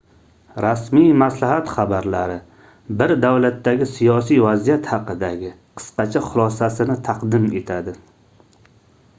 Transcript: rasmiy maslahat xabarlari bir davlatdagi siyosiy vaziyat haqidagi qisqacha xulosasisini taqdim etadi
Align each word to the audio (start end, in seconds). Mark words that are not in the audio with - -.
rasmiy 0.65 1.09
maslahat 1.23 1.67
xabarlari 1.73 2.37
bir 3.01 3.13
davlatdagi 3.25 3.89
siyosiy 3.91 4.41
vaziyat 4.47 4.89
haqidagi 4.95 5.53
qisqacha 5.83 6.25
xulosasisini 6.31 6.97
taqdim 7.11 7.47
etadi 7.61 7.99